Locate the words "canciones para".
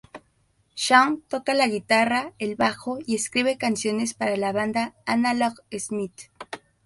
3.59-4.35